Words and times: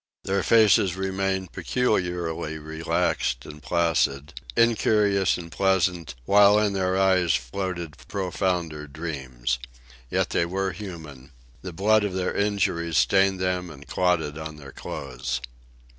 Their 0.23 0.41
faces 0.41 0.95
remained 0.95 1.51
peculiarly 1.51 2.57
relaxed 2.57 3.45
and 3.45 3.61
placid, 3.61 4.33
incurious 4.57 5.37
and 5.37 5.51
pleasant, 5.51 6.15
while 6.25 6.57
in 6.57 6.73
their 6.73 6.97
eyes 6.97 7.35
floated 7.35 7.95
profounder 8.07 8.87
dreams. 8.87 9.59
Yet 10.09 10.31
they 10.31 10.47
were 10.47 10.71
human. 10.71 11.33
The 11.61 11.71
blood 11.71 12.03
of 12.03 12.13
their 12.15 12.35
injuries 12.35 12.97
stained 12.97 13.39
them 13.39 13.69
and 13.69 13.85
clotted 13.85 14.39
on 14.39 14.55
their 14.55 14.71
clothes. 14.71 15.39